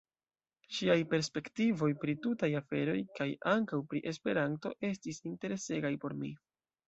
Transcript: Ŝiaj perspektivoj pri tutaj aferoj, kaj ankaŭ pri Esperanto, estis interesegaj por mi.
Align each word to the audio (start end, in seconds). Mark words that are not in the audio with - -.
Ŝiaj 0.77 0.95
perspektivoj 1.09 1.89
pri 2.03 2.15
tutaj 2.23 2.49
aferoj, 2.61 2.97
kaj 3.19 3.27
ankaŭ 3.53 3.79
pri 3.91 4.01
Esperanto, 4.15 4.71
estis 4.91 5.23
interesegaj 5.33 5.93
por 6.05 6.17
mi. 6.23 6.33